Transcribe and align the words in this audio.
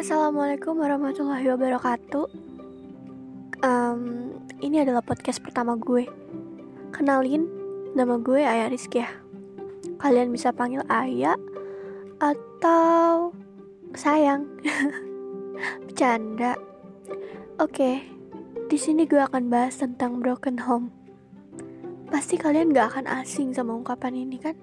Assalamualaikum 0.00 0.80
warahmatullahi 0.80 1.44
wabarakatuh. 1.52 2.24
Um, 3.60 4.32
ini 4.64 4.80
adalah 4.80 5.04
podcast 5.04 5.44
pertama 5.44 5.76
gue. 5.76 6.08
Kenalin, 6.88 7.44
nama 7.92 8.16
gue 8.16 8.40
Ayah 8.40 8.72
Rizky 8.72 9.04
ya. 9.04 9.12
Kalian 10.00 10.32
bisa 10.32 10.56
panggil 10.56 10.80
Ayah 10.88 11.36
atau 12.16 13.36
sayang. 13.92 14.48
Bercanda. 15.84 16.56
Oke, 17.60 18.00
di 18.72 18.78
sini 18.80 19.04
gue 19.04 19.20
akan 19.20 19.52
bahas 19.52 19.84
tentang 19.84 20.24
broken 20.24 20.64
home. 20.64 20.88
Pasti 22.08 22.40
kalian 22.40 22.72
gak 22.72 22.96
akan 22.96 23.20
asing 23.20 23.52
sama 23.52 23.76
ungkapan 23.76 24.16
ini 24.16 24.40
kan? 24.40 24.56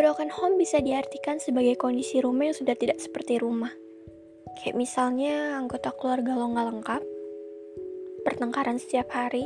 Broken 0.00 0.32
home 0.32 0.56
bisa 0.56 0.80
diartikan 0.80 1.36
sebagai 1.36 1.76
kondisi 1.76 2.24
rumah 2.24 2.48
yang 2.48 2.56
sudah 2.56 2.72
tidak 2.72 2.96
seperti 3.04 3.36
rumah. 3.36 3.68
Kayak 4.56 4.80
misalnya 4.80 5.60
anggota 5.60 5.92
keluarga 5.92 6.40
lo 6.40 6.48
nggak 6.48 6.68
lengkap, 6.72 7.02
pertengkaran 8.24 8.80
setiap 8.80 9.12
hari, 9.12 9.44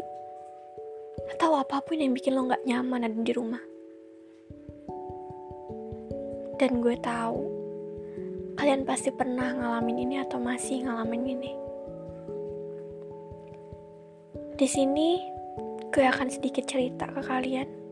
atau 1.34 1.58
apa 1.58 1.82
pun 1.82 1.98
yang 1.98 2.14
bikin 2.14 2.38
lo 2.38 2.46
nggak 2.46 2.62
nyaman 2.70 3.02
ada 3.02 3.18
di 3.18 3.32
rumah. 3.34 3.58
Dan 6.62 6.78
gue 6.78 7.02
tahu, 7.02 7.40
kalian 8.54 8.86
pasti 8.86 9.10
pernah 9.10 9.58
ngalamin 9.58 10.06
ini 10.06 10.22
atau 10.22 10.38
masih 10.38 10.86
ngalamin 10.86 11.34
ini. 11.34 11.52
Di 14.54 14.70
sini, 14.70 15.18
gue 15.90 16.06
akan 16.06 16.30
sedikit 16.30 16.62
cerita 16.70 17.10
ke 17.10 17.26
kalian 17.26 17.83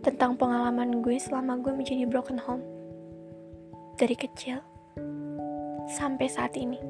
tentang 0.00 0.32
pengalaman 0.40 1.04
gue 1.04 1.20
selama 1.20 1.60
gue 1.60 1.76
menjadi 1.76 2.08
broken 2.08 2.40
home. 2.40 2.64
Dari 4.00 4.16
kecil 4.16 4.56
sampai 5.92 6.24
saat 6.24 6.56
ini. 6.56 6.80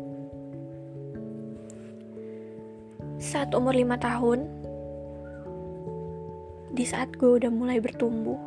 Saat 3.19 3.51
umur 3.53 3.75
lima 3.75 3.99
tahun, 3.99 4.47
di 6.71 6.87
saat 6.87 7.11
gue 7.19 7.43
udah 7.43 7.51
mulai 7.51 7.83
bertumbuh, 7.83 8.39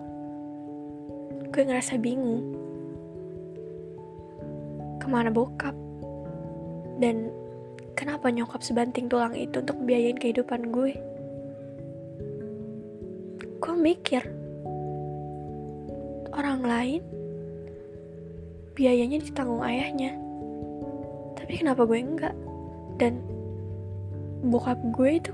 gue 1.52 1.61
ngerasa 1.61 2.00
bingung. 2.00 2.56
Ke 4.97 5.06
mana 5.11 5.28
bokap? 5.28 5.75
Dan 7.03 7.36
kenapa 8.00 8.31
nyokap 8.31 8.64
sebanting 8.64 9.11
tulang 9.11 9.36
itu 9.36 9.59
untuk 9.59 9.75
biayain 9.84 10.16
kehidupan 10.16 10.72
gue? 10.72 10.95
Gue 13.59 13.75
mikir, 13.75 14.23
orang 16.34 16.62
lain 16.66 17.02
biayanya 18.73 19.22
ditanggung 19.22 19.62
ayahnya. 19.62 20.17
Tapi 21.38 21.62
kenapa 21.62 21.86
gue 21.86 22.00
enggak? 22.02 22.36
Dan 22.98 23.22
bokap 24.50 24.81
gue 24.92 25.22
itu 25.22 25.31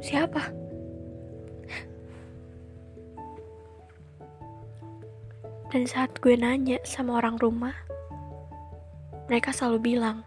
siapa? 0.00 0.54
Dan 5.74 5.82
saat 5.84 6.14
gue 6.22 6.38
nanya 6.38 6.78
sama 6.86 7.18
orang 7.18 7.36
rumah 7.42 7.74
mereka 9.26 9.50
selalu 9.50 9.94
bilang 9.94 10.22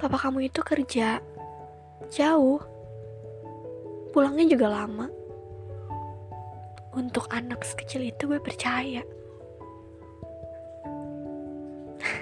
papa 0.00 0.16
kamu 0.16 0.48
itu 0.48 0.64
kerja 0.64 1.20
jauh 2.08 2.60
pulangnya 4.16 4.48
juga 4.48 4.72
lama 4.72 5.19
untuk 6.96 7.28
anak 7.30 7.62
sekecil 7.62 8.02
itu 8.10 8.26
gue 8.26 8.40
percaya. 8.42 9.02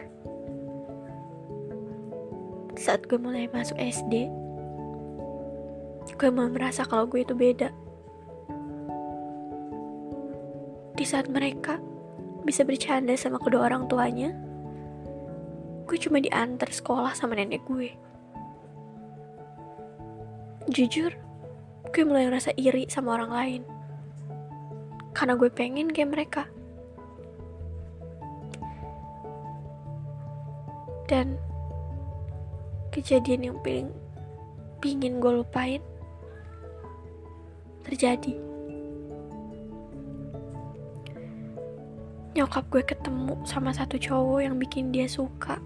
Saat 2.78 3.10
gue 3.10 3.18
mulai 3.20 3.48
masuk 3.52 3.76
SD 3.80 4.28
gue 6.18 6.34
mulai 6.34 6.50
merasa 6.50 6.82
kalau 6.82 7.06
gue 7.06 7.22
itu 7.22 7.30
beda. 7.30 7.70
Di 10.98 11.06
saat 11.06 11.30
mereka 11.30 11.78
bisa 12.42 12.66
bercanda 12.66 13.14
sama 13.14 13.38
kedua 13.38 13.70
orang 13.70 13.86
tuanya 13.86 14.34
gue 15.88 15.96
cuma 15.96 16.20
diantar 16.20 16.68
sekolah 16.68 17.14
sama 17.14 17.38
nenek 17.38 17.62
gue. 17.70 17.94
Jujur 20.68 21.14
gue 21.94 22.02
mulai 22.04 22.26
ngerasa 22.26 22.50
iri 22.58 22.90
sama 22.90 23.14
orang 23.14 23.32
lain 23.32 23.62
karena 25.18 25.34
gue 25.34 25.50
pengen 25.50 25.90
kayak 25.90 26.14
mereka. 26.14 26.42
Dan 31.10 31.34
kejadian 32.94 33.50
yang 33.50 33.58
paling 33.66 33.90
pingin 34.78 35.18
gue 35.18 35.42
lupain 35.42 35.82
terjadi. 37.82 38.38
Nyokap 42.38 42.70
gue 42.70 42.86
ketemu 42.86 43.34
sama 43.42 43.74
satu 43.74 43.98
cowok 43.98 44.46
yang 44.46 44.54
bikin 44.62 44.94
dia 44.94 45.10
suka. 45.10 45.58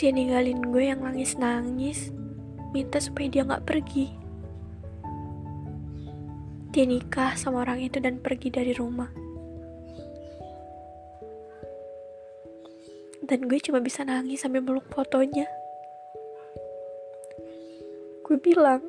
Dia 0.00 0.08
ninggalin 0.08 0.72
gue 0.72 0.88
yang 0.88 1.04
nangis-nangis, 1.04 2.16
minta 2.72 2.96
supaya 2.96 3.28
dia 3.28 3.44
gak 3.44 3.68
pergi. 3.68 4.25
Dia 6.76 6.84
nikah 6.84 7.32
sama 7.40 7.64
orang 7.64 7.88
itu 7.88 7.96
dan 8.04 8.20
pergi 8.20 8.52
dari 8.52 8.76
rumah. 8.76 9.08
Dan 13.24 13.48
gue 13.48 13.56
cuma 13.64 13.80
bisa 13.80 14.04
nangis 14.04 14.44
sambil 14.44 14.60
meluk 14.60 14.84
fotonya. 14.92 15.48
Gue 18.28 18.36
bilang, 18.44 18.84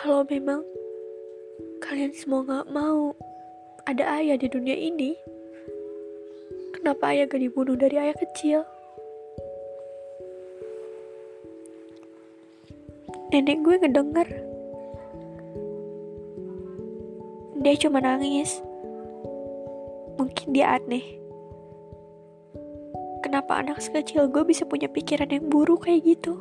kalau 0.00 0.24
memang 0.24 0.64
kalian 1.84 2.16
semua 2.16 2.40
gak 2.48 2.72
mau 2.72 3.12
ada 3.84 4.16
ayah 4.16 4.40
di 4.40 4.48
dunia 4.48 4.80
ini, 4.80 5.12
kenapa 6.72 7.12
ayah 7.12 7.28
gak 7.28 7.44
dibunuh 7.44 7.76
dari 7.76 8.00
ayah 8.00 8.16
kecil? 8.16 8.64
Nenek 13.28 13.60
gue 13.60 13.76
ngedenger 13.76 14.49
Dia 17.60 17.76
cuma 17.76 18.00
nangis. 18.00 18.64
Mungkin 20.16 20.56
dia 20.56 20.80
aneh. 20.80 21.20
Kenapa 23.20 23.60
anak 23.60 23.84
sekecil 23.84 24.32
gue 24.32 24.40
bisa 24.48 24.64
punya 24.64 24.88
pikiran 24.88 25.28
yang 25.28 25.52
buruk 25.52 25.84
kayak 25.84 26.08
gitu? 26.08 26.40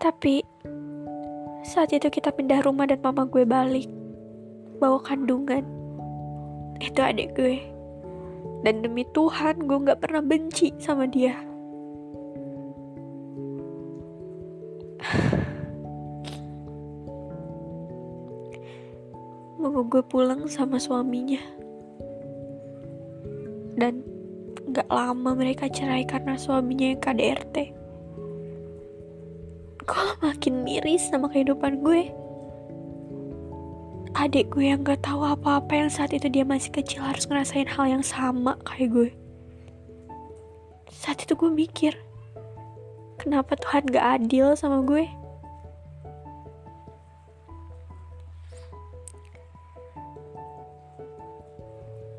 Tapi 0.00 0.40
saat 1.68 1.92
itu 1.92 2.08
kita 2.08 2.32
pindah 2.32 2.64
rumah 2.64 2.88
dan 2.88 3.04
mama 3.04 3.28
gue 3.28 3.44
balik 3.44 3.88
bawa 4.80 5.04
kandungan. 5.04 5.68
Itu 6.80 7.04
adik 7.04 7.36
gue. 7.36 7.60
Dan 8.64 8.80
demi 8.80 9.04
Tuhan 9.12 9.68
gue 9.68 9.78
gak 9.84 10.00
pernah 10.00 10.24
benci 10.24 10.72
sama 10.80 11.04
dia. 11.04 11.53
Mau 19.74 19.82
gue 19.82 20.06
pulang 20.06 20.46
sama 20.46 20.78
suaminya. 20.78 21.42
Dan 23.74 24.06
gak 24.70 24.86
lama 24.86 25.34
mereka 25.34 25.66
cerai 25.66 26.06
karena 26.06 26.38
suaminya 26.38 26.94
yang 26.94 27.02
KDRT 27.02 27.84
gue 29.84 30.12
makin 30.24 30.64
miris 30.64 31.12
sama 31.12 31.28
kehidupan 31.28 31.84
gue? 31.84 32.08
Adik 34.16 34.48
gue 34.54 34.72
yang 34.72 34.80
gak 34.80 35.04
tahu 35.04 35.20
apa-apa 35.20 35.68
yang 35.74 35.90
saat 35.92 36.16
itu 36.16 36.30
dia 36.32 36.46
masih 36.46 36.72
kecil 36.72 37.04
harus 37.04 37.28
ngerasain 37.28 37.68
hal 37.68 37.98
yang 37.98 38.04
sama 38.04 38.56
kayak 38.64 38.88
gue. 38.94 39.10
Saat 40.88 41.28
itu 41.28 41.36
gue 41.36 41.50
mikir 41.52 41.92
kenapa 43.20 43.60
Tuhan 43.60 43.84
gak 43.92 44.24
adil 44.24 44.56
sama 44.56 44.80
gue 44.80 45.04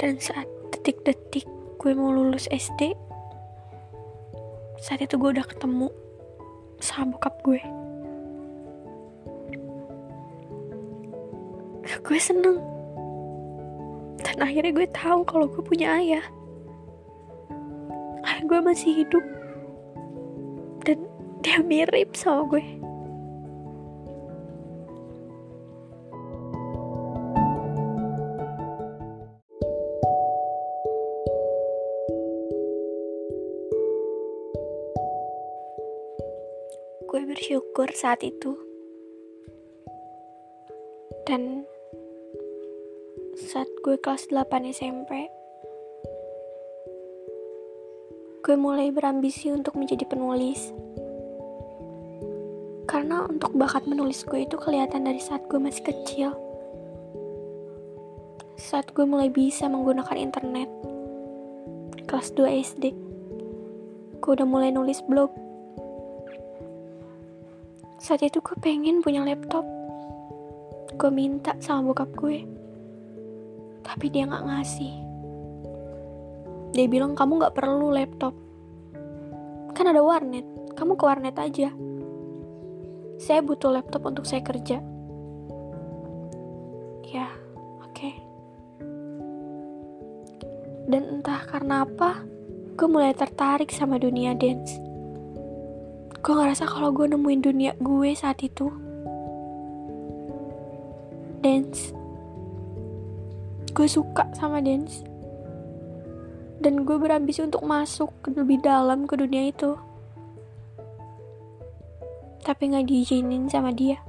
Dan 0.05 0.21
saat 0.21 0.45
detik-detik 0.69 1.49
gue 1.81 1.91
mau 1.97 2.13
lulus 2.13 2.45
SD, 2.53 2.93
saat 4.77 5.01
itu 5.01 5.17
gue 5.17 5.33
udah 5.33 5.41
ketemu 5.41 5.89
sama 6.77 7.17
bokap 7.17 7.33
gue. 7.41 7.57
Gue 12.05 12.21
seneng. 12.21 12.61
Dan 14.21 14.45
akhirnya 14.45 14.77
gue 14.77 14.85
tahu 14.93 15.25
kalau 15.25 15.49
gue 15.49 15.65
punya 15.65 15.97
ayah. 15.97 16.25
Ayah 18.29 18.45
gue 18.45 18.59
masih 18.61 19.01
hidup. 19.01 19.25
Dan 20.85 21.01
dia 21.41 21.65
mirip 21.65 22.13
sama 22.13 22.45
gue. 22.53 22.61
Bersyukur 37.75 37.91
saat 37.91 38.23
itu. 38.23 38.55
Dan 41.27 41.67
saat 43.35 43.67
gue 43.83 43.99
kelas 43.99 44.31
8 44.31 44.71
SMP, 44.71 45.27
gue 48.47 48.55
mulai 48.55 48.95
berambisi 48.95 49.51
untuk 49.51 49.75
menjadi 49.75 50.07
penulis. 50.07 50.71
Karena 52.87 53.27
untuk 53.27 53.51
bakat 53.59 53.83
menulis 53.91 54.23
gue 54.23 54.47
itu 54.47 54.55
kelihatan 54.55 55.03
dari 55.03 55.19
saat 55.19 55.43
gue 55.51 55.59
masih 55.59 55.83
kecil. 55.83 56.31
Saat 58.55 58.95
gue 58.95 59.03
mulai 59.03 59.27
bisa 59.27 59.67
menggunakan 59.67 60.15
internet. 60.15 60.71
Kelas 62.07 62.31
2 62.39 62.55
SD. 62.55 62.83
Gue 64.23 64.31
udah 64.31 64.47
mulai 64.47 64.71
nulis 64.71 65.03
blog 65.03 65.44
saat 68.05 68.21
itu 68.21 68.37
gue 68.37 68.53
pengen 68.61 69.01
punya 69.01 69.25
laptop. 69.25 69.65
Gue 70.93 71.09
minta 71.09 71.57
sama 71.57 71.89
bokap 71.89 72.13
gue. 72.13 72.45
Tapi 73.81 74.05
dia 74.13 74.29
gak 74.29 74.45
ngasih. 74.45 74.93
Dia 76.77 76.85
bilang 76.85 77.17
kamu 77.17 77.41
gak 77.41 77.57
perlu 77.57 77.89
laptop. 77.89 78.37
Kan 79.73 79.89
ada 79.89 80.05
warnet. 80.05 80.45
Kamu 80.77 80.93
ke 80.93 81.01
warnet 81.01 81.33
aja. 81.41 81.73
Saya 83.17 83.41
butuh 83.41 83.73
laptop 83.73 84.05
untuk 84.05 84.29
saya 84.29 84.45
kerja. 84.45 84.77
Ya, 87.09 87.25
oke. 87.81 87.89
Okay. 87.89 88.13
Dan 90.85 91.09
entah 91.09 91.41
karena 91.49 91.89
apa, 91.89 92.21
gue 92.77 92.85
mulai 92.85 93.17
tertarik 93.17 93.73
sama 93.73 93.97
dunia 93.97 94.37
dance 94.37 94.84
gue 96.25 96.33
ngerasa 96.33 96.65
kalau 96.65 96.89
gue 96.89 97.05
nemuin 97.05 97.41
dunia 97.45 97.71
gue 97.77 98.09
saat 98.17 98.41
itu. 98.41 98.73
Dance. 101.45 101.93
Gue 103.77 103.85
suka 103.85 104.25
sama 104.33 104.57
dance. 104.57 105.05
Dan 106.57 106.81
gue 106.81 106.97
berambisi 106.97 107.45
untuk 107.45 107.61
masuk 107.61 108.09
ke 108.25 108.33
lebih 108.33 108.57
dalam 108.65 109.05
ke 109.05 109.13
dunia 109.21 109.53
itu. 109.53 109.77
Tapi 112.41 112.73
nggak 112.73 112.89
diizinin 112.89 113.45
sama 113.45 113.69
dia. 113.69 114.01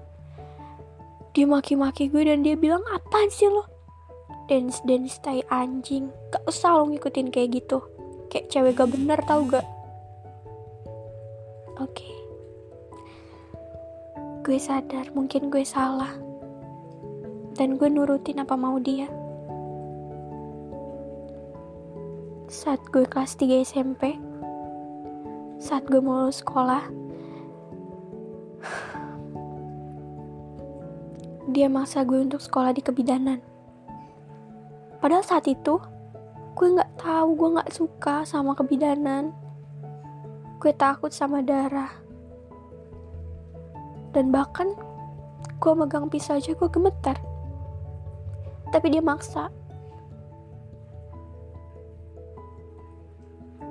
Dia 1.37 1.45
maki-maki 1.45 2.09
gue 2.09 2.25
dan 2.25 2.41
dia 2.41 2.57
bilang 2.57 2.81
apa 2.89 3.29
sih 3.29 3.53
lo? 3.53 3.69
Dance 4.49 4.81
dance 4.89 5.21
tai 5.21 5.45
anjing. 5.53 6.09
Gak 6.33 6.49
usah 6.49 6.81
lo 6.81 6.89
ngikutin 6.89 7.29
kayak 7.29 7.61
gitu. 7.61 7.85
Kayak 8.33 8.49
cewek 8.49 8.73
gak 8.81 8.89
bener 8.89 9.21
tau 9.29 9.45
gak 9.45 9.76
Gue 14.47 14.63
sadar 14.63 15.11
mungkin 15.11 15.51
gue 15.51 15.67
salah. 15.67 16.15
Dan 17.59 17.75
gue 17.75 17.91
nurutin 17.91 18.39
apa 18.39 18.55
mau 18.55 18.79
dia. 18.79 19.11
Saat 22.47 22.79
gue 22.95 23.03
kelas 23.11 23.35
3 23.43 23.67
SMP, 23.67 24.15
saat 25.59 25.83
gue 25.91 25.99
mau 25.99 26.23
lulus 26.23 26.47
sekolah, 26.47 26.87
dia 31.59 31.67
maksa 31.67 32.07
gue 32.07 32.23
untuk 32.23 32.39
sekolah 32.39 32.71
di 32.71 32.87
kebidanan. 32.87 33.43
Padahal 35.03 35.27
saat 35.27 35.51
itu, 35.51 35.83
gue 36.55 36.69
gak 36.71 37.03
tahu 37.03 37.35
gue 37.35 37.59
gak 37.59 37.75
suka 37.75 38.23
sama 38.23 38.55
kebidanan 38.55 39.35
Gue 40.63 40.71
takut 40.71 41.11
sama 41.11 41.43
darah. 41.43 42.06
Dan 44.17 44.33
bahkan 44.33 44.73
gue 45.61 45.73
megang 45.77 46.09
pisau 46.09 46.41
aja 46.41 46.57
gue 46.57 46.69
gemetar. 46.73 47.21
Tapi 48.73 48.87
dia 48.89 49.05
maksa. 49.05 49.53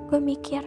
Gue 0.06 0.22
mikir, 0.22 0.62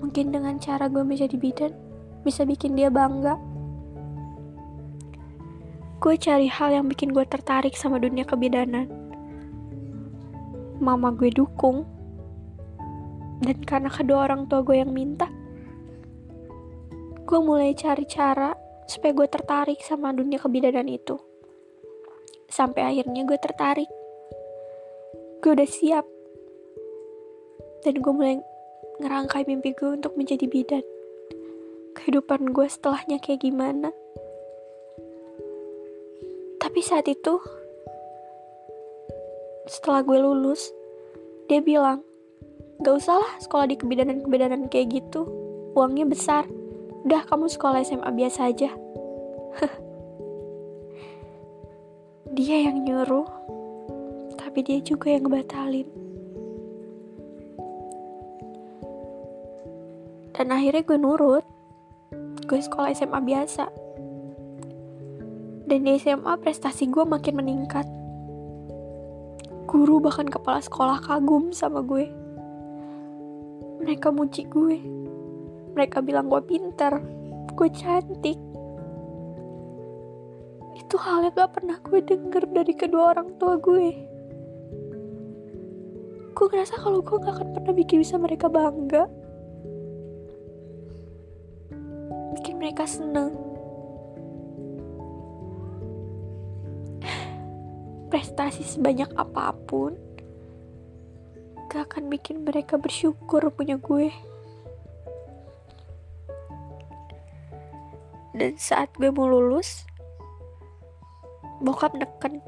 mungkin 0.00 0.32
dengan 0.32 0.56
cara 0.56 0.88
gue 0.88 1.04
menjadi 1.04 1.36
bidan, 1.36 1.76
bisa 2.24 2.48
bikin 2.48 2.72
dia 2.72 2.88
bangga. 2.88 3.36
Gue 6.00 6.16
cari 6.16 6.48
hal 6.48 6.80
yang 6.80 6.88
bikin 6.88 7.12
gue 7.12 7.28
tertarik 7.28 7.76
sama 7.76 8.00
dunia 8.00 8.24
kebidanan. 8.24 8.88
Mama 10.80 11.12
gue 11.12 11.28
dukung, 11.28 11.84
dan 13.44 13.60
karena 13.68 13.92
kedua 13.92 14.32
orang 14.32 14.48
tua 14.48 14.64
gue 14.64 14.80
yang 14.80 14.96
minta, 14.96 15.28
gue 17.26 17.40
mulai 17.42 17.74
cari 17.74 18.06
cara 18.06 18.54
supaya 18.86 19.10
gue 19.10 19.26
tertarik 19.26 19.82
sama 19.82 20.14
dunia 20.14 20.38
kebidanan 20.38 20.86
itu. 20.86 21.18
Sampai 22.46 22.86
akhirnya 22.86 23.26
gue 23.26 23.34
tertarik. 23.34 23.90
Gue 25.42 25.58
udah 25.58 25.66
siap. 25.66 26.06
Dan 27.82 27.98
gue 27.98 28.12
mulai 28.14 28.38
ngerangkai 29.02 29.42
mimpi 29.42 29.74
gue 29.74 29.98
untuk 29.98 30.14
menjadi 30.14 30.46
bidan. 30.46 30.86
Kehidupan 31.98 32.54
gue 32.54 32.66
setelahnya 32.70 33.18
kayak 33.18 33.42
gimana. 33.42 33.90
Tapi 36.62 36.78
saat 36.78 37.10
itu, 37.10 37.42
setelah 39.66 40.06
gue 40.06 40.18
lulus, 40.22 40.70
dia 41.50 41.58
bilang, 41.58 42.06
Gak 42.76 43.02
usah 43.02 43.18
lah 43.18 43.32
sekolah 43.40 43.66
di 43.66 43.76
kebidanan-kebidanan 43.80 44.70
kayak 44.70 45.02
gitu. 45.02 45.26
Uangnya 45.74 46.06
besar. 46.06 46.46
Udah 47.06 47.22
kamu 47.22 47.46
sekolah 47.46 47.86
SMA 47.86 48.10
biasa 48.10 48.50
aja. 48.50 48.70
dia 52.36 52.56
yang 52.66 52.82
nyuruh, 52.82 53.30
tapi 54.34 54.66
dia 54.66 54.82
juga 54.82 55.14
yang 55.14 55.30
ngebatalin. 55.30 55.86
Dan 60.34 60.50
akhirnya 60.50 60.82
gue 60.82 60.98
nurut. 60.98 61.46
Gue 62.50 62.58
sekolah 62.58 62.90
SMA 62.92 63.22
biasa. 63.22 63.70
Dan 65.70 65.86
di 65.86 65.94
SMA 66.02 66.34
prestasi 66.42 66.90
gue 66.90 67.06
makin 67.06 67.38
meningkat. 67.38 67.86
Guru 69.70 70.02
bahkan 70.02 70.26
kepala 70.26 70.58
sekolah 70.58 70.98
kagum 71.06 71.54
sama 71.54 71.86
gue 71.86 72.26
mereka 73.86 74.10
muji 74.10 74.42
gue 74.50 74.82
mereka 75.76 76.00
bilang 76.00 76.32
gue 76.32 76.40
pintar 76.40 77.04
gue 77.56 77.68
cantik. 77.72 78.36
Itu 80.76 81.00
hal 81.00 81.24
yang 81.24 81.34
gak 81.36 81.56
pernah 81.56 81.80
gue 81.80 82.04
denger 82.04 82.44
dari 82.52 82.76
kedua 82.76 83.16
orang 83.16 83.32
tua 83.40 83.56
gue. 83.56 83.88
Gue 86.36 86.46
ngerasa 86.52 86.76
kalau 86.76 87.00
gue 87.00 87.16
gak 87.16 87.32
akan 87.32 87.48
pernah 87.56 87.72
bikin 87.72 88.04
bisa 88.04 88.20
mereka 88.20 88.52
bangga. 88.52 89.08
Bikin 92.36 92.60
mereka 92.60 92.84
seneng. 92.84 93.32
Prestasi 98.12 98.62
sebanyak 98.68 99.16
apa 99.16 99.56
pun 99.64 99.96
gak 101.72 101.88
akan 101.88 102.12
bikin 102.12 102.44
mereka 102.44 102.76
bersyukur 102.76 103.48
punya 103.48 103.80
gue. 103.80 104.12
Dan 108.36 108.60
saat 108.60 108.92
gue 109.00 109.08
mau 109.08 109.24
lulus, 109.24 109.88
bokap 111.64 111.96
neken. 111.96 112.44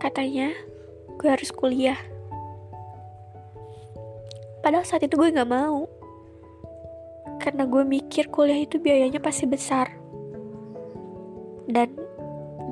Katanya, 0.00 0.56
gue 1.20 1.28
harus 1.28 1.52
kuliah. 1.52 2.00
Padahal 4.64 4.88
saat 4.88 5.04
itu 5.04 5.14
gue 5.20 5.36
gak 5.36 5.52
mau. 5.52 5.84
Karena 7.38 7.68
gue 7.68 7.84
mikir 7.84 8.32
kuliah 8.32 8.64
itu 8.64 8.80
biayanya 8.80 9.20
pasti 9.20 9.44
besar. 9.44 9.92
Dan 11.68 11.92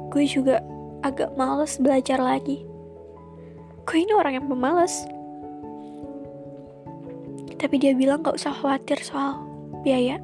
gue 0.09 0.25
juga 0.25 0.65
agak 1.05 1.37
males 1.37 1.77
belajar 1.77 2.19
lagi 2.19 2.71
gue 3.91 4.07
ini 4.07 4.15
orang 4.15 4.39
yang 4.39 4.47
pemalas. 4.47 5.03
Tapi 7.59 7.75
dia 7.75 7.91
bilang 7.91 8.23
gak 8.23 8.39
usah 8.39 8.55
khawatir 8.55 9.03
soal 9.03 9.43
biaya. 9.83 10.23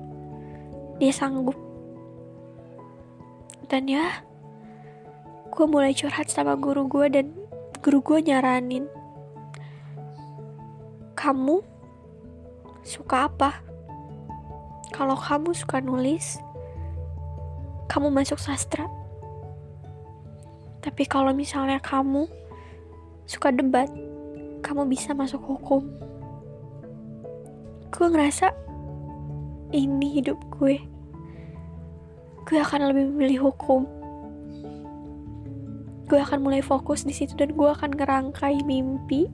Dia 0.96 1.12
sanggup. 1.12 1.56
Dan 3.66 3.90
ya, 3.90 4.22
gue 5.56 5.64
mulai 5.64 5.96
curhat 5.96 6.28
sama 6.28 6.54
guru 6.54 6.84
gue 6.84 7.06
dan 7.08 7.26
guru 7.80 8.04
gue 8.04 8.18
nyaranin 8.28 8.84
kamu 11.16 11.64
suka 12.84 13.26
apa? 13.26 13.64
Kalau 14.92 15.16
kamu 15.18 15.50
suka 15.56 15.80
nulis 15.80 16.38
kamu 17.88 18.12
masuk 18.12 18.36
sastra. 18.36 18.84
Tapi 20.84 21.02
kalau 21.08 21.32
misalnya 21.32 21.80
kamu 21.80 22.28
suka 23.24 23.50
debat 23.50 23.88
kamu 24.60 24.86
bisa 24.86 25.16
masuk 25.16 25.40
hukum. 25.42 25.88
Gue 27.90 28.06
ngerasa 28.12 28.52
ini 29.70 30.20
hidup 30.20 30.38
gue. 30.58 30.78
Gue 32.46 32.58
akan 32.62 32.92
lebih 32.92 33.10
memilih 33.10 33.50
hukum. 33.50 33.86
Gue 36.06 36.22
akan 36.22 36.46
mulai 36.46 36.62
fokus 36.62 37.02
di 37.02 37.10
situ 37.10 37.34
dan 37.34 37.54
gue 37.54 37.66
akan 37.66 37.98
ngerangkai 37.98 38.62
mimpi 38.62 39.26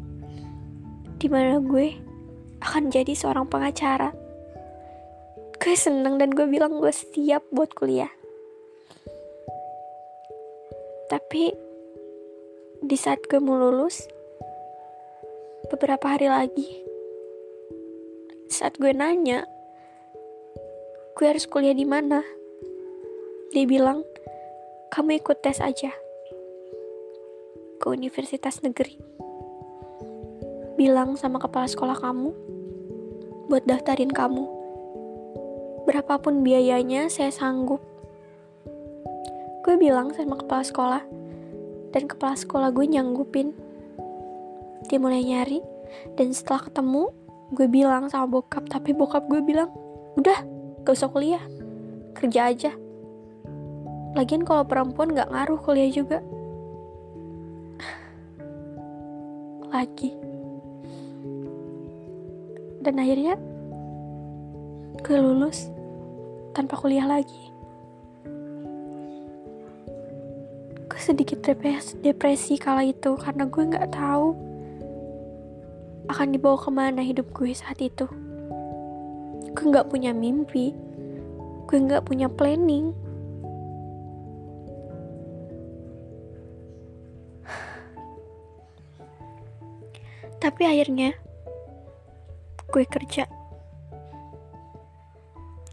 di 1.20 1.26
mana 1.28 1.60
gue 1.60 1.92
akan 2.64 2.88
jadi 2.88 3.12
seorang 3.12 3.44
pengacara. 3.50 4.16
Gue 5.60 5.74
seneng 5.76 6.16
dan 6.16 6.32
gue 6.32 6.48
bilang 6.48 6.80
gue 6.80 6.90
siap 6.90 7.44
buat 7.52 7.76
kuliah. 7.76 8.10
Tapi 11.12 11.52
di 12.82 12.96
saat 12.96 13.20
gue 13.28 13.38
mau 13.38 13.60
lulus 13.60 14.08
beberapa 15.70 16.16
hari 16.16 16.26
lagi 16.26 16.82
saat 18.52 18.76
gue 18.76 18.92
nanya 18.92 19.48
gue 21.12 21.26
harus 21.28 21.44
kuliah 21.44 21.76
di 21.76 21.84
mana? 21.84 22.24
Dia 23.52 23.68
bilang 23.68 24.00
kamu 24.88 25.20
ikut 25.20 25.44
tes 25.44 25.60
aja 25.60 25.92
ke 27.76 27.86
universitas 27.92 28.64
negeri. 28.64 28.96
Bilang 30.80 31.20
sama 31.20 31.36
kepala 31.36 31.68
sekolah 31.68 32.00
kamu 32.00 32.32
buat 33.52 33.68
daftarin 33.68 34.08
kamu. 34.08 34.48
Berapapun 35.84 36.40
biayanya 36.40 37.12
saya 37.12 37.28
sanggup. 37.28 37.84
Gue 39.68 39.76
bilang 39.76 40.16
sama 40.16 40.40
kepala 40.40 40.64
sekolah 40.64 41.02
dan 41.92 42.08
kepala 42.08 42.40
sekolah 42.40 42.72
gue 42.72 42.88
nyanggupin. 42.88 43.52
Dia 44.88 44.96
mulai 44.96 45.20
nyari 45.28 45.60
dan 46.16 46.32
setelah 46.32 46.72
ketemu 46.72 47.12
gue 47.52 47.68
bilang 47.68 48.08
sama 48.08 48.40
bokap 48.40 48.64
tapi 48.72 48.96
bokap 48.96 49.28
gue 49.28 49.44
bilang 49.44 49.68
udah 50.16 50.51
gak 50.82 50.94
usah 50.94 51.10
kuliah. 51.10 51.42
Kerja 52.14 52.52
aja. 52.52 52.72
Lagian 54.12 54.44
kalau 54.44 54.66
perempuan 54.68 55.14
gak 55.16 55.30
ngaruh 55.32 55.60
kuliah 55.62 55.90
juga. 55.90 56.20
Lagi. 59.72 60.12
Dan 62.82 62.98
akhirnya 62.98 63.34
gue 65.02 65.18
lulus 65.18 65.70
tanpa 66.52 66.76
kuliah 66.76 67.06
lagi. 67.08 67.52
Sedikit 71.02 71.42
depresi, 71.42 71.98
depresi 71.98 72.54
kala 72.54 72.86
itu 72.86 73.18
karena 73.18 73.50
gue 73.50 73.74
nggak 73.74 73.90
tahu 73.90 74.38
akan 76.06 76.28
dibawa 76.30 76.54
ke 76.54 76.70
mana 76.70 77.02
hidup 77.02 77.26
gue 77.34 77.50
saat 77.50 77.82
itu. 77.82 78.06
Gue 79.52 79.64
nggak 79.68 79.88
punya 79.92 80.10
mimpi, 80.16 80.72
gue 81.68 81.78
nggak 81.78 82.08
punya 82.08 82.28
planning. 82.28 82.92
Tapi 90.42 90.62
akhirnya 90.66 91.14
gue 92.72 92.84
kerja. 92.88 93.28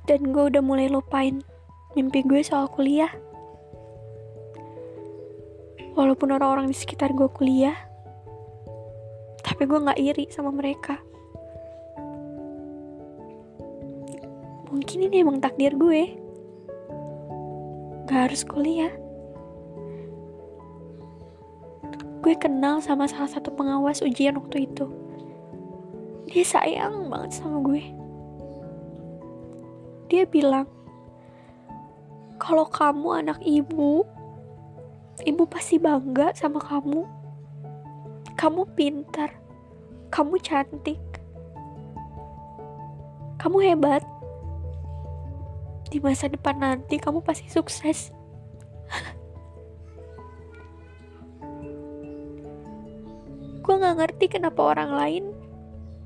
Dan 0.05 0.33
gue 0.33 0.43
udah 0.53 0.61
mulai 0.61 0.91
lupain 0.91 1.41
mimpi 1.97 2.21
gue 2.27 2.43
soal 2.45 2.69
kuliah. 2.69 3.09
Walaupun 5.97 6.31
orang-orang 6.31 6.69
di 6.69 6.75
sekitar 6.77 7.11
gue 7.11 7.27
kuliah 7.33 7.89
tapi 9.59 9.75
gue 9.75 9.81
gak 9.83 9.99
iri 9.99 10.25
sama 10.31 10.55
mereka 10.55 11.03
mungkin 14.69 15.09
ini 15.09 15.25
emang 15.25 15.41
takdir 15.41 15.73
gue 15.75 16.15
gak 18.05 18.29
harus 18.29 18.41
kuliah 18.45 18.93
gue 22.19 22.35
kenal 22.37 22.81
sama 22.81 23.09
salah 23.09 23.29
satu 23.29 23.51
pengawas 23.53 24.05
ujian 24.05 24.37
waktu 24.37 24.69
itu 24.69 24.85
dia 26.29 26.45
sayang 26.45 27.09
banget 27.09 27.41
sama 27.41 27.61
gue 27.65 27.83
dia 30.09 30.25
bilang 30.29 30.69
kalau 32.37 32.65
kamu 32.69 33.25
anak 33.25 33.39
ibu 33.45 34.07
ibu 35.27 35.43
pasti 35.47 35.75
bangga 35.79 36.31
sama 36.35 36.59
kamu. 36.63 37.03
Kamu 38.39 38.71
pintar, 38.71 39.35
kamu 40.07 40.39
cantik, 40.39 41.01
kamu 43.35 43.57
hebat. 43.71 44.03
Di 45.89 45.97
masa 45.97 46.29
depan 46.29 46.61
nanti 46.61 47.01
kamu 47.01 47.25
pasti 47.25 47.49
sukses. 47.49 48.13
gue 53.69 53.77
gak 53.77 54.01
ngerti 54.01 54.25
kenapa 54.33 54.73
orang 54.73 54.91
lain 54.97 55.25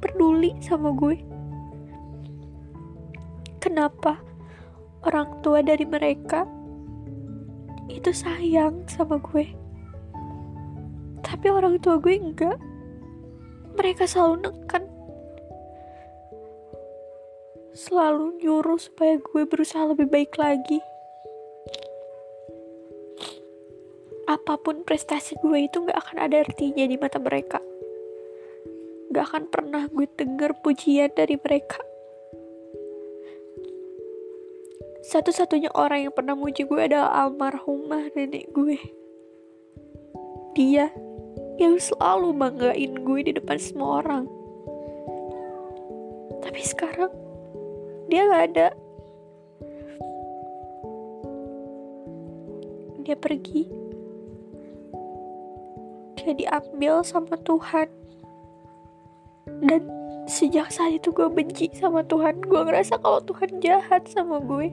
peduli 0.03 0.51
sama 0.59 0.91
gue. 0.91 1.15
Kenapa 3.63 4.19
orang 5.07 5.39
tua 5.39 5.63
dari 5.63 5.87
mereka 5.87 6.43
itu 7.91 8.11
sayang 8.15 8.87
sama 8.87 9.19
gue 9.19 9.63
tapi 11.23 11.47
orang 11.51 11.81
tua 11.81 11.99
gue 11.99 12.15
enggak 12.15 12.55
mereka 13.75 14.07
selalu 14.07 14.47
nekan 14.47 14.83
selalu 17.83 18.39
nyuruh 18.39 18.79
supaya 18.79 19.19
gue 19.19 19.43
berusaha 19.43 19.83
lebih 19.91 20.07
baik 20.07 20.39
lagi 20.39 20.79
apa 24.23 24.55
pun 24.55 24.87
prestasi 24.87 25.35
gue 25.43 25.67
itu 25.67 25.83
gak 25.83 25.99
akan 25.99 26.17
ada 26.23 26.47
artinya 26.47 26.87
di 26.87 26.95
mata 26.95 27.19
mereka 27.19 27.59
gak 29.11 29.25
akan 29.27 29.43
pernah 29.51 29.83
gue 29.91 30.07
denger 30.15 30.55
pujian 30.63 31.11
dari 31.11 31.35
mereka 31.35 31.83
Satu-satunya 35.03 35.67
orang 35.75 36.07
yang 36.07 36.13
pernah 36.15 36.31
muji 36.31 36.63
gue 36.63 36.79
adalah 36.79 37.27
almarhumah 37.27 38.15
nenek 38.15 38.47
gue. 38.55 38.79
Dia 40.55 40.87
yang 41.59 41.75
selalu 41.75 42.31
banggain 42.31 43.03
gue 43.03 43.19
di 43.27 43.31
depan 43.35 43.59
semua 43.59 43.99
orang. 43.99 44.25
Tapi 46.39 46.61
sekarang 46.63 47.11
dia 48.13 48.29
gak 48.29 48.45
ada. 48.53 48.67
Dia 53.01 53.17
pergi. 53.17 53.65
Dia 56.21 56.37
diambil 56.37 57.01
sama 57.01 57.33
Tuhan. 57.41 57.89
Dan 59.65 59.81
sejak 60.29 60.69
saat 60.69 61.01
itu 61.01 61.09
gue 61.09 61.25
benci 61.25 61.73
sama 61.73 62.05
Tuhan. 62.05 62.45
Gue 62.45 62.61
ngerasa 62.61 63.01
kalau 63.01 63.17
Tuhan 63.25 63.57
jahat 63.65 64.05
sama 64.05 64.37
gue. 64.45 64.69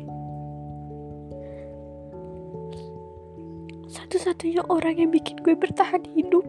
satu-satunya 3.91 4.63
orang 4.71 5.03
yang 5.03 5.11
bikin 5.11 5.39
gue 5.43 5.55
bertahan 5.55 6.03
hidup 6.15 6.43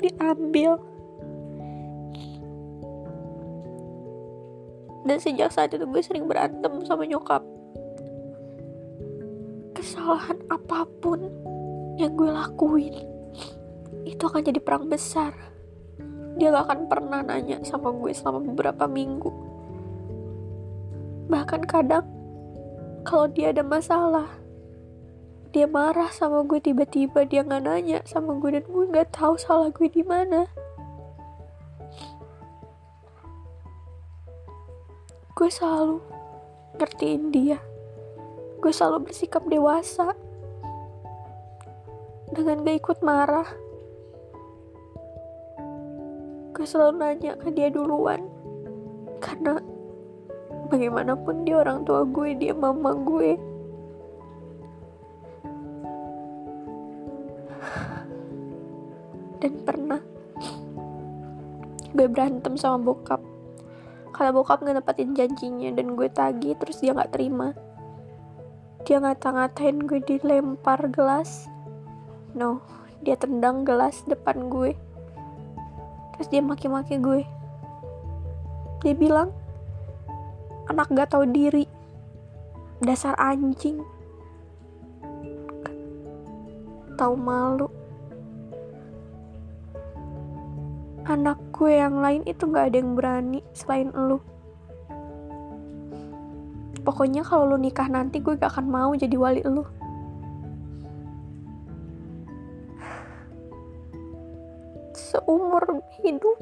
diambil 0.00 0.80
dan 5.06 5.22
sejak 5.22 5.54
saat 5.54 5.70
itu 5.70 5.86
gue 5.86 6.02
sering 6.02 6.26
berantem 6.26 6.82
sama 6.82 7.06
nyokap. 7.06 7.40
Kesalahan 9.72 10.42
apa 10.50 10.82
pun 10.98 11.30
yang 11.96 12.12
gue 12.18 12.28
lakuin 12.28 12.96
itu 14.02 14.22
akan 14.26 14.42
jadi 14.42 14.58
perang 14.58 14.90
besar. 14.90 15.32
Dia 16.36 16.52
gak 16.52 16.68
akan 16.68 16.80
pernah 16.90 17.24
nanya 17.24 17.62
sama 17.64 17.94
gue 17.96 18.12
selama 18.12 18.44
beberapa 18.44 18.84
minggu. 18.84 19.30
Bahkan 21.32 21.62
kadang 21.64 22.04
kalau 23.06 23.30
dia 23.30 23.54
ada 23.54 23.62
masalah 23.62 24.28
dia 25.56 25.64
marah 25.64 26.12
sama 26.12 26.44
gue 26.44 26.60
tiba-tiba 26.60 27.24
dia 27.24 27.40
nggak 27.40 27.64
nanya 27.64 27.98
sama 28.04 28.36
gue 28.36 28.60
dan 28.60 28.64
gue 28.68 28.84
nggak 28.92 29.08
tahu 29.08 29.40
salah 29.40 29.72
gue 29.72 29.88
di 29.88 30.04
mana 30.04 30.44
gue 35.36 35.48
selalu 35.52 36.00
ngertiin 36.80 37.28
dia 37.28 37.60
gue 38.56 38.72
selalu 38.72 39.12
bersikap 39.12 39.44
dewasa 39.46 40.16
dengan 42.32 42.66
gak 42.66 42.78
ikut 42.82 42.98
marah. 43.00 43.48
Gue 46.52 46.66
selalu 46.66 46.92
nanya 46.98 47.32
ke 47.38 47.48
dia 47.52 47.68
duluan. 47.72 48.26
Karena 49.20 49.60
bagaimanapun 50.72 51.44
dia 51.46 51.62
orang 51.62 51.84
tua 51.86 52.02
gue, 52.04 52.36
dia 52.36 52.52
mama 52.56 52.96
gue. 52.96 53.36
Dan 59.40 59.52
pernah 59.62 60.00
gue 61.92 62.06
berantem 62.08 62.56
sama 62.58 62.82
bokap. 62.92 63.25
Karena 64.16 64.32
bokap 64.32 64.64
gak 64.64 64.80
dapetin 64.80 65.12
janjinya 65.12 65.76
dan 65.76 65.92
gue 65.92 66.08
tagih 66.08 66.56
terus 66.56 66.80
dia 66.80 66.96
gak 66.96 67.12
terima. 67.12 67.52
Dia 68.88 68.96
ngata-ngatain 69.04 69.84
gue 69.84 70.00
dilempar 70.00 70.88
gelas. 70.88 71.52
No, 72.32 72.64
dia 73.04 73.20
tendang 73.20 73.68
gelas 73.68 74.00
depan 74.08 74.48
gue. 74.48 74.72
Terus 76.16 76.28
dia 76.32 76.40
maki-maki 76.40 76.96
gue. 76.96 77.28
Dia 78.80 78.96
bilang, 78.96 79.36
anak 80.72 80.88
gak 80.96 81.12
tahu 81.12 81.28
diri. 81.28 81.68
Dasar 82.80 83.12
anjing. 83.20 83.84
Tahu 86.96 87.14
malu. 87.20 87.68
Anak 91.06 91.38
gue 91.54 91.70
yang 91.70 92.02
lain 92.02 92.26
itu 92.26 92.50
gak 92.50 92.74
ada 92.74 92.82
yang 92.82 92.98
berani 92.98 93.38
selain 93.54 93.94
lu. 93.94 94.18
Pokoknya 96.82 97.22
kalau 97.22 97.54
lu 97.54 97.62
nikah 97.62 97.86
nanti 97.86 98.18
gue 98.18 98.34
gak 98.34 98.50
akan 98.50 98.66
mau 98.66 98.90
jadi 98.90 99.14
wali 99.14 99.38
lu. 99.46 99.62
Seumur 104.98 105.62
hidup. 106.02 106.34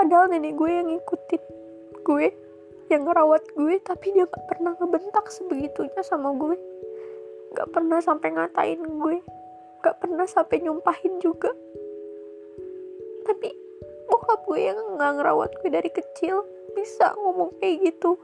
Padahal 0.00 0.32
nenek 0.32 0.56
gue 0.56 0.70
yang 0.72 0.88
ngikutin 0.88 1.42
gue, 2.00 2.26
yang 2.88 3.04
ngerawat 3.04 3.44
gue, 3.52 3.76
tapi 3.84 4.16
dia 4.16 4.24
gak 4.24 4.48
pernah 4.48 4.72
ngebentak 4.80 5.28
sebegitunya 5.28 6.00
sama 6.00 6.32
gue. 6.32 6.56
Gak 7.52 7.68
pernah 7.76 8.00
sampai 8.00 8.32
ngatain 8.32 8.80
gue, 8.80 9.20
gak 9.80 9.98
pernah 10.00 10.28
sampai 10.28 10.60
nyumpahin 10.60 11.18
juga. 11.18 11.50
Tapi 13.24 13.48
bokap 14.10 14.44
gue 14.48 14.60
yang 14.60 14.78
nggak 14.98 15.12
ngerawat 15.20 15.50
gue 15.60 15.70
dari 15.70 15.90
kecil 15.90 16.44
bisa 16.76 17.14
ngomong 17.16 17.54
kayak 17.58 17.92
gitu. 17.92 18.16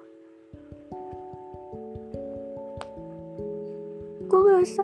Gue 4.27 4.41
ngerasa 4.43 4.83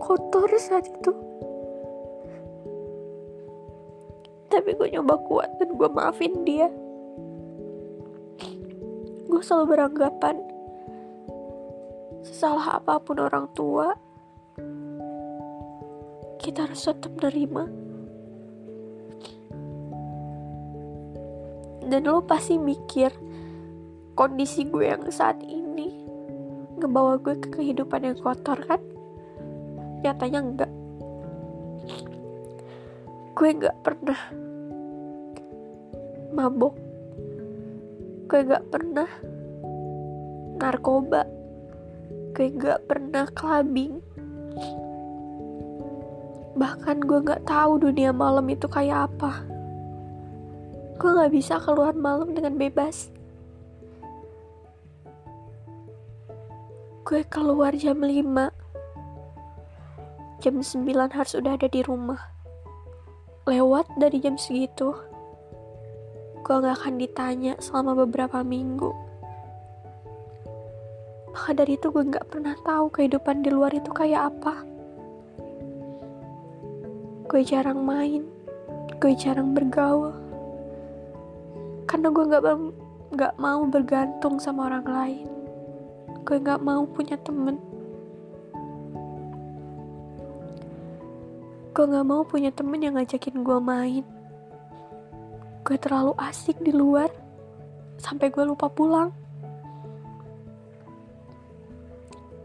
kotor 0.00 0.50
saat 0.60 0.84
itu. 0.88 1.12
Tapi 4.50 4.70
gue 4.74 4.88
nyoba 4.98 5.14
kuat 5.24 5.50
dan 5.62 5.78
gue 5.78 5.88
maafin 5.88 6.34
dia. 6.42 6.68
Gue 9.30 9.42
selalu 9.46 9.78
beranggapan 9.78 10.36
sesalah 12.20 12.82
apa 12.82 13.00
pun 13.00 13.16
orang 13.16 13.48
tua 13.56 13.96
kita 16.40 16.64
harus 16.64 16.88
tetap 16.88 17.12
menerima 17.20 17.90
dan 21.90 22.06
lo 22.06 22.22
pasti 22.24 22.56
mikir 22.56 23.10
kondisi 24.14 24.64
gue 24.68 24.88
yang 24.88 25.04
saat 25.10 25.42
ini 25.42 25.90
ngebawa 26.80 27.20
gue 27.20 27.36
ke 27.36 27.48
kehidupan 27.60 28.06
yang 28.06 28.16
kotor 28.16 28.56
kan? 28.64 28.80
Nyatanya 30.00 30.40
enggak. 30.40 30.72
Gue 33.36 33.50
gak 33.58 33.76
pernah 33.84 34.20
mabok. 36.32 36.74
Gue 38.30 38.40
gak 38.48 38.64
pernah 38.72 39.10
narkoba. 40.56 41.28
Gue 42.32 42.48
gak 42.56 42.86
pernah 42.88 43.28
clubbing 43.34 44.00
bahkan 46.60 47.00
gue 47.00 47.24
gak 47.24 47.48
tahu 47.48 47.80
dunia 47.80 48.12
malam 48.12 48.44
itu 48.52 48.68
kayak 48.68 49.08
apa 49.08 49.48
gue 51.00 51.16
gak 51.16 51.32
bisa 51.32 51.56
keluar 51.64 51.96
malam 51.96 52.36
dengan 52.36 52.60
bebas. 52.60 53.08
Gue 57.08 57.24
keluar 57.24 57.72
jam 57.72 58.04
5. 58.04 58.20
Jam 60.44 60.54
9 60.60 61.16
harus 61.16 61.32
udah 61.32 61.56
ada 61.56 61.72
di 61.72 61.80
rumah. 61.80 62.20
Lewat 63.48 63.88
dari 63.96 64.20
jam 64.20 64.36
segitu, 64.36 64.92
gue 66.44 66.56
gak 66.60 66.84
akan 66.84 67.00
ditanya 67.00 67.56
selama 67.64 68.04
beberapa 68.04 68.44
minggu. 68.44 68.92
Maka 71.32 71.64
dari 71.64 71.80
itu 71.80 71.88
gue 71.88 72.12
gak 72.12 72.28
pernah 72.28 72.52
tahu 72.60 72.92
kehidupan 72.92 73.40
di 73.40 73.48
luar 73.48 73.72
itu 73.72 73.88
kayak 73.88 74.36
apa. 74.36 74.69
Gue 77.30 77.46
jarang 77.46 77.86
main, 77.86 78.26
gue 78.98 79.14
jarang 79.14 79.54
bergaul. 79.54 80.10
Karena 81.86 82.10
gue 82.10 82.26
nggak 82.26 82.42
nggak 83.14 83.34
mau 83.38 83.62
bergantung 83.70 84.42
sama 84.42 84.66
orang 84.66 84.82
lain. 84.82 85.28
Gue 86.26 86.42
nggak 86.42 86.58
mau 86.58 86.82
punya 86.90 87.14
temen. 87.22 87.54
Gue 91.70 91.84
nggak 91.86 92.02
mau 92.02 92.26
punya 92.26 92.50
temen 92.50 92.82
yang 92.82 92.98
ngajakin 92.98 93.46
gue 93.46 93.58
main. 93.62 94.02
Gue 95.62 95.78
terlalu 95.78 96.18
asik 96.18 96.58
di 96.58 96.74
luar 96.74 97.14
sampai 98.02 98.26
gue 98.34 98.42
lupa 98.42 98.66
pulang. 98.66 99.14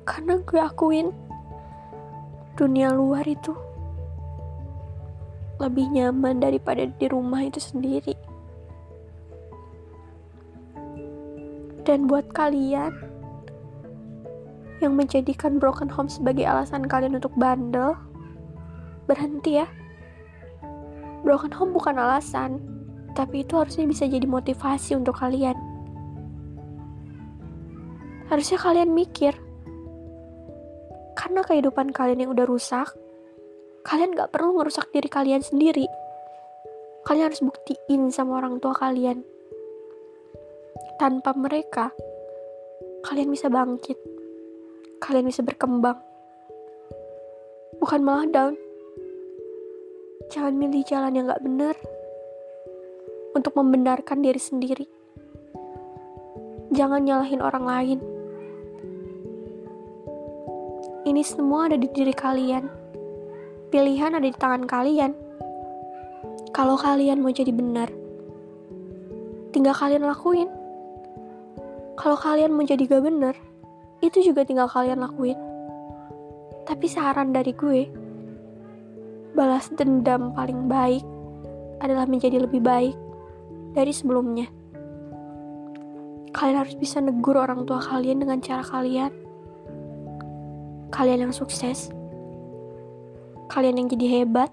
Karena 0.05 0.37
gue 0.45 0.61
akuin 0.61 1.09
dunia 2.53 2.93
luar 2.93 3.25
itu 3.25 3.64
lebih 5.61 5.87
nyaman 5.91 6.43
daripada 6.43 6.83
di 6.87 7.05
rumah 7.07 7.43
itu 7.47 7.63
sendiri 7.63 8.15
Dan 11.85 12.09
buat 12.09 12.25
kalian 12.33 12.97
yang 14.81 14.97
menjadikan 14.97 15.61
broken 15.61 15.85
home 15.85 16.09
sebagai 16.09 16.41
alasan 16.41 16.89
kalian 16.89 17.21
untuk 17.21 17.29
bandel, 17.37 17.93
berhenti 19.05 19.61
ya. 19.61 19.69
Broken 21.21 21.53
home 21.53 21.77
bukan 21.77 22.01
alasan, 22.01 22.57
tapi 23.13 23.45
itu 23.45 23.53
harusnya 23.53 23.85
bisa 23.85 24.09
jadi 24.09 24.25
motivasi 24.25 24.97
untuk 24.97 25.13
kalian. 25.21 25.53
Harusnya 28.33 28.57
kalian 28.57 28.89
mikir, 28.89 29.37
karena 31.13 31.45
kehidupan 31.45 31.93
kalian 31.93 32.25
yang 32.25 32.33
udah 32.33 32.49
rusak, 32.49 32.89
kalian 33.85 34.17
gak 34.17 34.33
perlu 34.33 34.57
ngerusak 34.57 34.89
diri 34.89 35.07
kalian 35.07 35.45
sendiri. 35.45 35.85
Kalian 37.05 37.29
harus 37.29 37.45
buktiin 37.45 38.09
sama 38.09 38.41
orang 38.41 38.57
tua 38.57 38.73
kalian 38.73 39.21
tanpa 40.95 41.35
mereka, 41.35 41.91
kalian 43.03 43.29
bisa 43.29 43.51
bangkit. 43.51 43.99
Kalian 45.03 45.27
bisa 45.27 45.43
berkembang. 45.43 45.99
Bukan 47.77 48.01
malah 48.01 48.25
down. 48.31 48.55
Jangan 50.31 50.55
milih 50.55 50.81
jalan 50.87 51.13
yang 51.13 51.29
gak 51.29 51.43
benar 51.43 51.75
untuk 53.35 53.53
membenarkan 53.59 54.23
diri 54.23 54.41
sendiri. 54.41 54.87
Jangan 56.73 57.05
nyalahin 57.05 57.43
orang 57.43 57.65
lain. 57.67 57.99
Ini 61.05 61.21
semua 61.21 61.69
ada 61.69 61.77
di 61.77 61.85
diri 61.93 62.15
kalian. 62.15 62.84
Pilihan 63.73 64.13
ada 64.13 64.25
di 64.25 64.36
tangan 64.38 64.69
kalian. 64.69 65.12
Kalau 66.54 66.78
kalian 66.78 67.19
mau 67.19 67.34
jadi 67.34 67.49
benar, 67.51 67.89
tinggal 69.51 69.75
kalian 69.75 70.06
lakuin. 70.06 70.47
Kalau 71.95 72.19
kalian 72.19 72.54
mau 72.54 72.63
jadi 72.63 72.86
gak 72.86 73.04
bener, 73.04 73.36
itu 74.04 74.21
juga 74.21 74.45
tinggal 74.45 74.69
kalian 74.69 75.01
lakuin. 75.01 75.39
Tapi 76.65 76.86
saran 76.86 77.34
dari 77.34 77.51
gue, 77.51 77.89
balas 79.34 79.67
dendam 79.73 80.32
paling 80.32 80.69
baik 80.69 81.04
adalah 81.84 82.08
menjadi 82.08 82.39
lebih 82.39 82.63
baik 82.63 82.95
dari 83.75 83.91
sebelumnya. 83.91 84.47
Kalian 86.36 86.67
harus 86.67 86.75
bisa 86.75 86.99
negur 86.99 87.39
orang 87.39 87.63
tua 87.63 87.80
kalian 87.80 88.23
dengan 88.23 88.39
cara 88.43 88.63
kalian. 88.63 89.12
Kalian 90.91 91.28
yang 91.28 91.34
sukses. 91.36 91.91
Kalian 93.55 93.79
yang 93.79 93.87
jadi 93.87 94.07
hebat. 94.19 94.51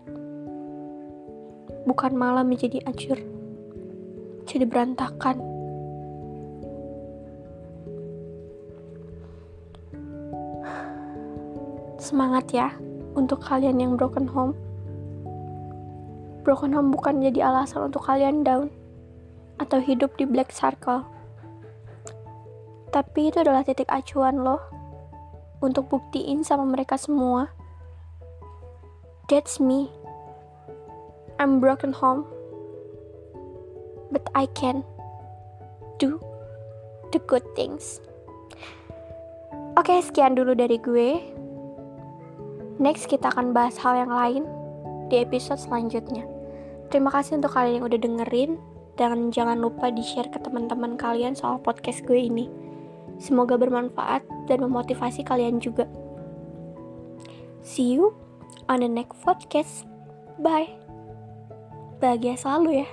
Bukan 1.90 2.14
malah 2.14 2.46
menjadi 2.46 2.78
acur. 2.86 3.18
Jadi 4.46 4.62
berantakan. 4.62 5.52
semangat 12.02 12.50
ya 12.50 12.68
untuk 13.14 13.40
kalian 13.40 13.78
yang 13.78 13.94
broken 13.94 14.26
home. 14.26 14.52
Broken 16.42 16.74
home 16.74 16.90
bukan 16.90 17.22
jadi 17.22 17.46
alasan 17.46 17.88
untuk 17.88 18.02
kalian 18.02 18.42
down 18.42 18.68
atau 19.62 19.78
hidup 19.78 20.10
di 20.18 20.26
black 20.26 20.50
circle. 20.50 21.06
Tapi 22.90 23.30
itu 23.30 23.40
adalah 23.40 23.62
titik 23.62 23.88
acuan 23.88 24.42
loh 24.42 24.60
untuk 25.62 25.86
buktiin 25.88 26.42
sama 26.42 26.66
mereka 26.66 26.98
semua. 26.98 27.61
That's 29.30 29.62
me. 29.62 29.90
I'm 31.38 31.62
broken 31.62 31.94
home. 31.94 32.26
But 34.10 34.26
I 34.34 34.46
can 34.52 34.82
do 35.98 36.18
the 37.14 37.22
good 37.30 37.46
things. 37.54 38.02
Oke, 39.78 39.94
sekian 40.04 40.36
dulu 40.36 40.52
dari 40.52 40.76
gue. 40.76 41.22
Next 42.82 43.08
kita 43.08 43.32
akan 43.32 43.56
bahas 43.56 43.78
hal 43.80 44.04
yang 44.04 44.12
lain 44.12 44.42
di 45.08 45.22
episode 45.22 45.62
selanjutnya. 45.62 46.28
Terima 46.92 47.08
kasih 47.08 47.40
untuk 47.40 47.56
kalian 47.56 47.80
yang 47.80 47.86
udah 47.88 48.00
dengerin 48.00 48.50
dan 49.00 49.32
jangan 49.32 49.56
lupa 49.56 49.88
di-share 49.88 50.28
ke 50.28 50.36
teman-teman 50.44 51.00
kalian 51.00 51.32
soal 51.32 51.56
podcast 51.56 52.04
gue 52.04 52.20
ini. 52.20 52.52
Semoga 53.16 53.56
bermanfaat 53.56 54.24
dan 54.44 54.60
memotivasi 54.60 55.24
kalian 55.24 55.56
juga. 55.62 55.88
See 57.64 57.96
you 57.96 58.21
on 58.72 58.80
the 58.80 58.88
next 58.88 59.20
podcast. 59.20 59.84
Bye. 60.40 60.72
Bahagia 62.00 62.40
selalu 62.40 62.82
ya. 62.82 62.88